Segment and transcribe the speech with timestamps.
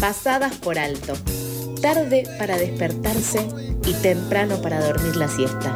[0.00, 1.12] pasadas por alto,
[1.82, 3.46] tarde para despertarse
[3.84, 5.74] y temprano para dormir la siesta.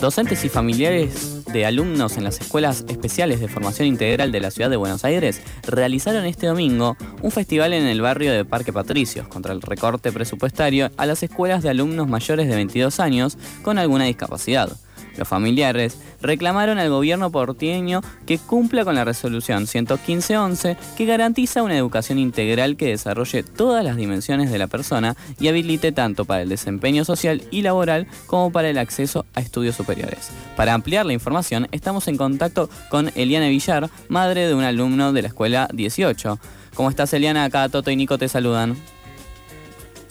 [0.00, 4.70] Docentes y familiares de alumnos en las escuelas especiales de formación integral de la ciudad
[4.70, 9.52] de Buenos Aires realizaron este domingo un festival en el barrio de Parque Patricios contra
[9.52, 14.70] el recorte presupuestario a las escuelas de alumnos mayores de 22 años con alguna discapacidad.
[15.16, 21.76] Los familiares reclamaron al gobierno porteño que cumpla con la resolución 115.11 que garantiza una
[21.76, 26.48] educación integral que desarrolle todas las dimensiones de la persona y habilite tanto para el
[26.48, 30.30] desempeño social y laboral como para el acceso a estudios superiores.
[30.56, 35.22] Para ampliar la información, estamos en contacto con Eliana Villar, madre de un alumno de
[35.22, 36.38] la escuela 18.
[36.74, 37.44] ¿Cómo estás, Eliana?
[37.44, 38.76] Acá Toto y Nico te saludan.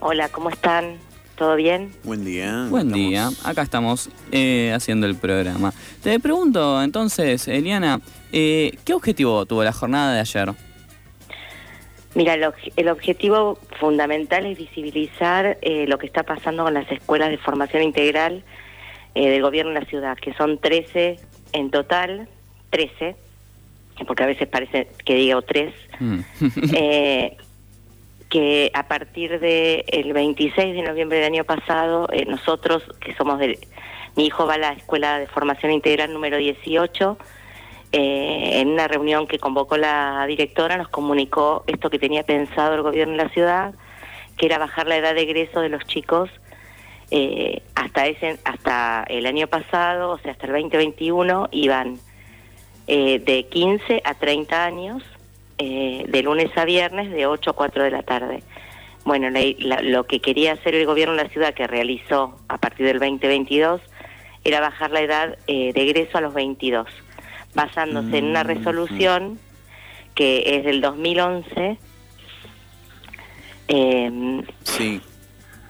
[0.00, 1.07] Hola, ¿cómo están?
[1.38, 1.92] ¿Todo bien?
[2.02, 2.66] Buen día.
[2.68, 5.72] Buen día, acá estamos eh, haciendo el programa.
[6.02, 8.00] Te pregunto entonces, Eliana,
[8.32, 10.52] eh, ¿qué objetivo tuvo la jornada de ayer?
[12.16, 17.38] Mira, el, objetivo fundamental es visibilizar eh, lo que está pasando con las escuelas de
[17.38, 18.42] formación integral
[19.14, 21.20] del gobierno de la ciudad, que son 13
[21.52, 22.28] en total,
[22.70, 23.14] 13,
[24.08, 25.72] porque a veces parece que digo 3,
[28.28, 33.38] que a partir del el 26 de noviembre del año pasado, eh, nosotros, que somos
[33.38, 33.58] de...
[34.16, 37.18] Mi hijo va a la Escuela de Formación Integral número 18,
[37.92, 42.82] eh, en una reunión que convocó la directora nos comunicó esto que tenía pensado el
[42.82, 43.74] gobierno de la ciudad,
[44.36, 46.30] que era bajar la edad de egreso de los chicos
[47.10, 51.98] eh, hasta ese hasta el año pasado, o sea, hasta el 2021 iban
[52.86, 55.02] de 15 a 30 años
[55.60, 58.44] eh, de lunes a viernes de 8 a 4 de la tarde.
[59.04, 59.28] Bueno,
[59.82, 63.80] lo que quería hacer el gobierno de la ciudad, que realizó a partir del 2022,
[64.44, 66.86] era bajar la edad eh, de egreso a los 22,
[67.54, 69.40] basándose en una mm, resolución
[70.14, 71.78] que es del 2011.
[73.66, 75.00] Em, sí.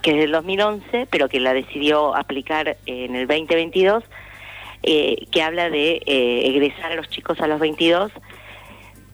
[0.00, 4.04] que es del 2011, pero que la decidió aplicar en el 2022,
[4.84, 8.12] eh, que habla de egresar a los chicos a los 22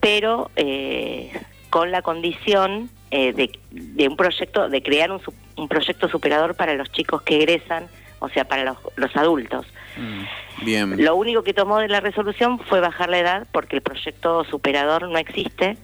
[0.00, 1.32] pero eh,
[1.70, 7.22] con la condición eh, de, un proyecto, de crear un, proyecto superador para los chicos
[7.22, 7.86] que egresan,
[8.20, 9.66] o sea, para los, adultos.
[9.96, 11.04] Mm, bien.
[11.04, 15.08] Lo único que tomó de la resolución fue bajar la edad porque el proyecto superador
[15.08, 15.76] no existe.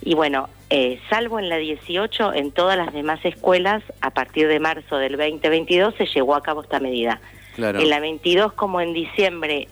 [0.00, 4.60] Y bueno, eh, salvo en la 18, en todas las demás escuelas, a partir de
[4.60, 7.20] marzo del 2022 se llevó a cabo esta medida.
[7.56, 7.80] Claro.
[7.80, 9.66] En la 22, como en diciembre,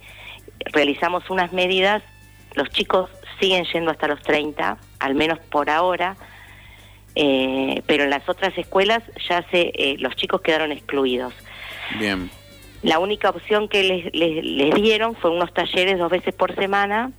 [0.73, 2.03] realizamos unas medidas,
[2.55, 3.09] los chicos
[3.41, 6.17] siguen yendo hasta los 30, al menos por ahora,
[7.15, 11.33] eh, pero en las otras escuelas ya se, eh, los chicos quedaron excluidos.
[11.99, 12.31] Bien.
[12.83, 17.13] La única opción que les, les, dieron fue unos talleres dos veces por semana,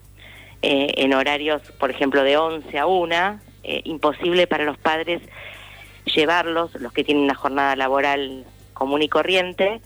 [0.62, 3.40] eh, en horarios, por ejemplo, de 11 a 1,
[3.84, 5.22] imposible para los padres
[6.06, 9.82] llevarlos, los que tienen una jornada laboral común y corriente,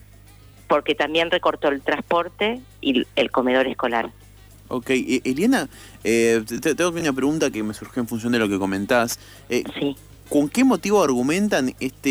[0.68, 4.12] porque también recortó el transporte y el comedor escolar.
[4.72, 4.90] Ok,
[5.26, 5.68] Eliana,
[6.06, 9.20] eh, tengo una pregunta que me surgió en función de lo que comentás.
[9.50, 9.98] Eh, sí.
[10.30, 12.10] ¿Con qué motivo argumentan este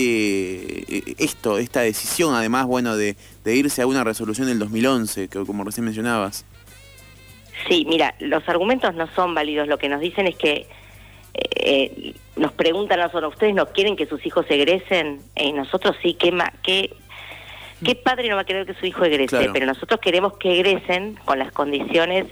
[0.94, 3.16] eh, esto, esta decisión, además, bueno, de,
[3.46, 6.44] irse a una resolución del 2011, que como recién mencionabas?
[7.66, 9.66] Sí, mira, los argumentos no son válidos.
[9.66, 10.66] Lo que nos dicen es que
[11.32, 15.22] eh, nos preguntan a nosotros, ¿ustedes no quieren que sus hijos egresen?
[15.34, 16.30] Y nosotros sí, ¿qué,
[16.62, 16.94] qué,
[17.84, 19.50] qué padre no va a querer que su hijo egrese?
[19.52, 22.26] Pero nosotros queremos que egresen con las condiciones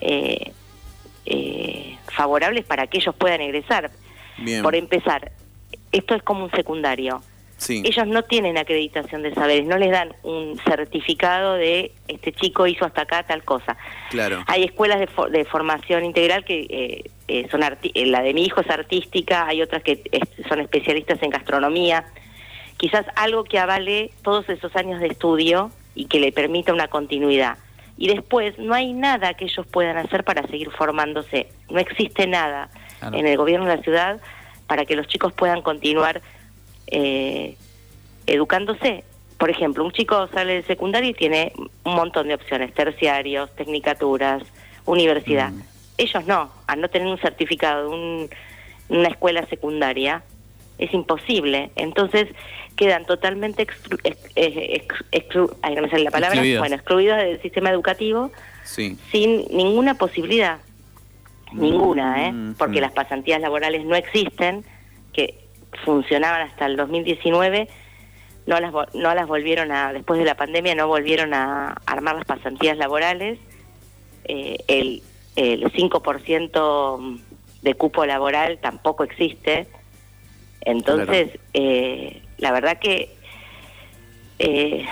[0.00, 0.52] eh,
[1.26, 3.90] eh, favorables para que ellos puedan egresar.
[4.62, 5.32] Por empezar,
[5.92, 7.22] esto es como un secundario.
[7.68, 12.84] Ellos no tienen acreditación de saberes, no les dan un certificado de este chico hizo
[12.84, 13.76] hasta acá tal cosa.
[14.10, 14.42] Claro.
[14.48, 19.46] Hay escuelas de, formación integral que eh, eh son la de mi hijo es artística,
[19.46, 20.02] hay otras que
[20.48, 22.04] son especialistas en gastronomía.
[22.82, 27.56] Quizás algo que avale todos esos años de estudio y que le permita una continuidad
[27.96, 31.46] y después no hay nada que ellos puedan hacer para seguir formándose.
[31.70, 32.68] No existe nada
[33.00, 34.20] en el gobierno de la ciudad
[34.66, 36.20] para que los chicos puedan continuar
[36.88, 37.56] eh,
[38.26, 39.04] educándose.
[39.38, 41.52] Por ejemplo, un chico sale de secundaria y tiene
[41.84, 44.42] un montón de opciones, terciarios, tecnicaturas,
[44.84, 45.50] universidad.
[45.50, 45.62] Mm.
[45.98, 48.28] Ellos no, al no tener un certificado de
[48.88, 50.24] una escuela secundaria,
[50.84, 51.70] es imposible.
[51.76, 52.28] Entonces
[52.76, 53.98] quedan totalmente exclu
[55.12, 58.30] exclu no me sale la palabra, bueno, excluidos del sistema educativo
[58.64, 58.98] sin
[59.50, 60.58] ninguna posibilidad.
[61.52, 62.32] Ninguna, ¿eh?
[62.32, 62.82] Mm, Porque mm.
[62.82, 64.64] las pasantías laborales no existen,
[65.12, 65.38] que
[65.84, 67.68] funcionaban hasta el 2019,
[68.46, 72.24] no las, no las volvieron a, después de la pandemia, no volvieron a armar las
[72.24, 73.38] pasantías laborales.
[74.24, 75.02] Eh, el,
[75.36, 77.20] el 5%
[77.60, 79.66] de cupo laboral tampoco existe.
[80.64, 83.10] Entonces, eh, la verdad que
[84.38, 84.84] eh,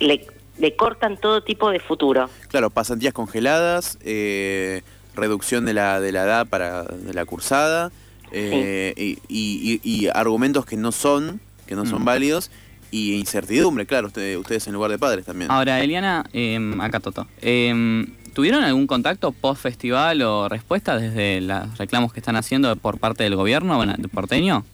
[0.00, 0.26] le,
[0.58, 2.28] le cortan todo tipo de futuro.
[2.48, 4.82] Claro, pasantías congeladas, eh,
[5.14, 7.90] reducción de la, de la edad para de la cursada
[8.32, 12.06] eh, y, y- y- y argumentos que no son, que no son Mm.
[12.06, 12.50] válidos
[12.90, 15.50] y incertidumbre, claro, usted- ustedes en lugar de padres también.
[15.50, 17.26] Ahora, Eliana, eh, acá Toto.
[17.42, 18.04] eh,
[18.34, 23.34] ¿Tuvieron algún contacto post-festival o respuesta desde los reclamos que están haciendo por parte del
[23.34, 23.82] gobierno
[24.12, 24.66] porteño?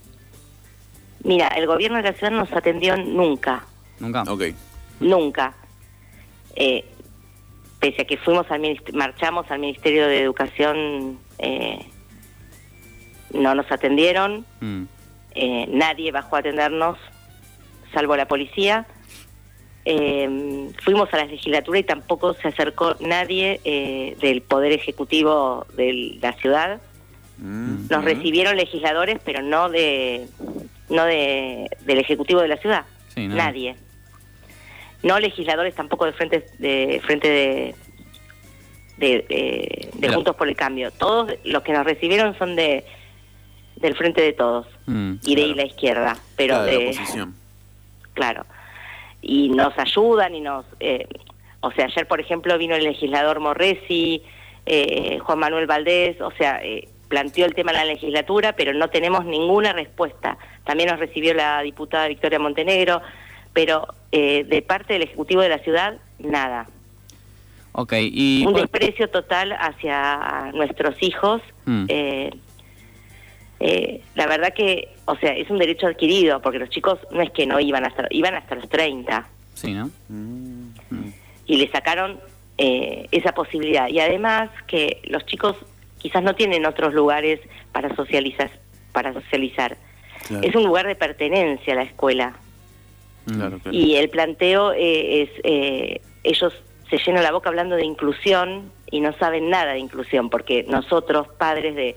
[1.25, 3.65] Mira, el gobierno de la ciudad no nos atendió nunca.
[4.01, 4.23] Nunca.
[4.29, 4.43] Ok.
[5.01, 5.55] Nunca.
[6.57, 6.85] Eh,
[7.81, 8.61] pese a que fuimos al
[8.93, 11.87] marchamos al Ministerio de Educación, eh,
[13.33, 14.83] no nos atendieron, Mm.
[15.35, 16.99] eh, nadie bajó a atendernos,
[17.93, 18.87] salvo la policía.
[19.85, 26.19] Eh, fuimos a la legislatura y tampoco se acercó nadie eh, del Poder Ejecutivo de
[26.21, 26.81] la ciudad.
[27.39, 28.05] Mm, Nos mm.
[28.05, 30.29] recibieron legisladores, pero no de
[30.93, 32.85] no de, del Ejecutivo de la ciudad.
[33.15, 33.35] Sí, ¿no?
[33.37, 33.77] Nadie.
[35.03, 37.75] No legisladores tampoco de frente de frente de
[38.99, 40.15] de, eh, de Claro.
[40.15, 40.91] Juntos por el Cambio.
[40.93, 42.85] Todos los que nos recibieron son de
[43.77, 45.15] del frente de todos Mm.
[45.25, 45.56] y de Claro.
[45.56, 47.35] la izquierda, pero Claro, de la oposición.
[48.15, 48.47] claro.
[49.23, 51.06] Y nos ayudan y nos eh,
[51.61, 54.23] o sea, ayer por ejemplo vino el legislador Morresi,
[54.67, 58.88] eh, Juan Manuel Valdés, o sea, eh, planteó el tema en la legislatura, pero no
[58.88, 60.38] tenemos ninguna respuesta.
[60.64, 63.03] También nos recibió la diputada Victoria Montenegro,
[63.53, 66.69] pero eh, de parte del Ejecutivo de la ciudad, nada.
[67.73, 68.47] Ok, y...
[68.47, 71.43] Un desprecio total hacia nuestros hijos.
[71.67, 71.85] Mm.
[71.88, 72.31] eh,
[73.61, 77.31] eh, la verdad que, o sea, es un derecho adquirido, porque los chicos no es
[77.31, 79.91] que no iban hasta, iban hasta los 30 Sí, ¿no?
[80.08, 80.70] Mm.
[80.91, 81.12] Mm.
[81.47, 82.19] y le sacaron
[82.56, 83.88] eh, esa posibilidad.
[83.88, 85.56] Y además que los chicos
[86.03, 87.41] quizás no tienen otros lugares
[87.73, 88.51] para socializar.
[88.93, 89.77] Para socializar.
[90.29, 92.35] Claro, Es un lugar de pertenencia a la escuela.
[93.27, 93.35] Mm.
[93.37, 93.77] claro, claro.
[93.77, 96.53] Y el planteo eh, es, eh, ellos
[96.91, 101.27] se llenan la boca hablando de inclusión y no saben nada de inclusión, porque nosotros,
[101.39, 101.97] padres de,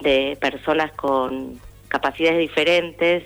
[0.00, 3.24] de personas con capacidades diferentes,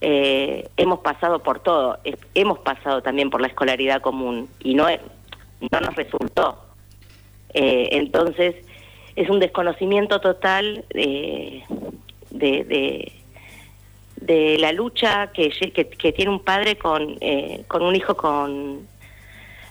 [0.00, 4.86] eh, hemos pasado por todo, Es- hemos pasado también por la escolaridad común y no,
[4.88, 6.58] no nos resultó.
[7.52, 8.54] Eh, entonces,
[9.16, 11.62] es un desconocimiento total de,
[12.30, 13.12] de,
[14.16, 18.16] de la lucha que, lle- que, que tiene un padre con, eh, con un hijo
[18.16, 18.86] con,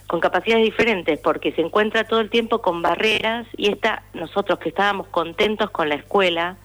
[0.08, 4.70] con capacidades diferentes, porque se encuentra todo el tiempo con barreras y esta, nosotros que
[4.70, 6.58] estábamos contentos con la escuela,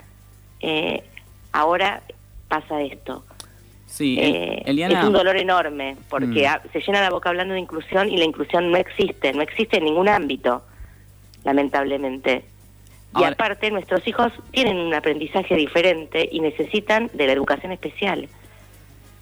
[0.61, 1.03] eh,
[1.53, 2.03] ahora
[2.49, 3.25] pasa esto.
[3.87, 4.99] Sí, Eh, Eliana...
[5.01, 6.69] es un dolor enorme, porque Mm.
[6.73, 9.85] se llena la boca hablando de inclusión y la inclusión no existe, no existe en
[9.85, 10.63] ningún ámbito,
[11.45, 12.45] lamentablemente.
[13.17, 18.29] Y aparte, nuestros hijos tienen un aprendizaje diferente y necesitan de la educación especial.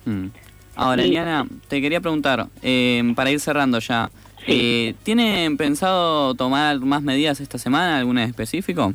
[0.05, 0.29] Mm.
[0.75, 4.11] Ahora, Eliana, te quería preguntar, eh, para ir cerrando ya,
[4.47, 8.95] eh, ¿tienen pensado tomar más medidas esta semana, alguna en específico?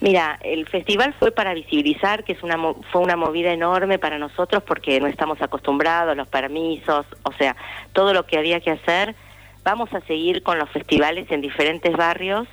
[0.00, 2.56] Mira, el festival fue para visibilizar, que es una
[2.90, 7.54] fue una movida enorme para nosotros porque no estamos acostumbrados, los permisos, o sea,
[7.92, 9.14] todo lo que había que hacer.
[9.62, 12.48] Vamos a seguir con los festivales en diferentes barrios,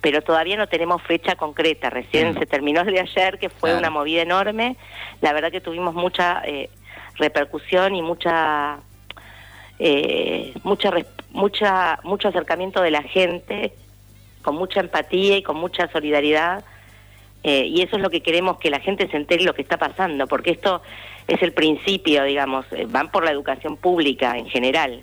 [0.00, 1.90] pero todavía no tenemos fecha concreta.
[1.90, 2.38] Recién Mm.
[2.38, 3.78] se terminó el de ayer, que fue Claro.
[3.80, 4.76] una movida enorme.
[5.20, 6.70] La verdad que tuvimos mucha eh,
[7.16, 8.78] repercusión y mucha
[9.80, 10.92] eh, mucha
[11.30, 13.72] mucha mucho acercamiento de la gente
[14.42, 16.64] con mucha empatía y con mucha solidaridad
[17.44, 19.76] eh, y eso es lo que queremos que la gente se entere lo que está
[19.76, 20.82] pasando porque esto
[21.28, 25.02] es el principio digamos eh, van por la educación pública en general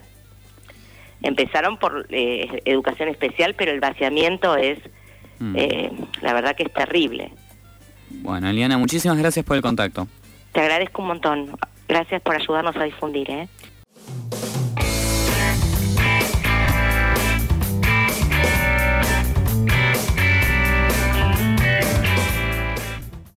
[1.25, 4.79] empezaron por eh, educación especial pero el vaciamiento es
[5.37, 5.55] Mm.
[5.57, 5.91] eh,
[6.21, 7.29] la verdad que es terrible
[8.09, 10.07] Bueno, Eliana, muchísimas gracias por el contacto.
[10.53, 11.57] te agradezco un montón
[11.89, 13.47] gracias por ayudarnos a difundir ¿eh?